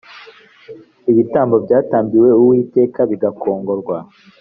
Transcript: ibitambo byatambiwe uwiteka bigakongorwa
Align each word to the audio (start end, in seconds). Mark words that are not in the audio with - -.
ibitambo 1.11 1.55
byatambiwe 1.65 2.29
uwiteka 2.41 2.99
bigakongorwa 3.09 3.97